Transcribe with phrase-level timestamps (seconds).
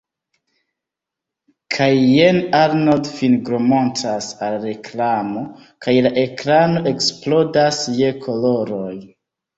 [1.75, 5.45] Kaj jen Arnold fingromontras al reklamo,
[5.87, 8.95] kaj la ekrano eksplodas je koloroj.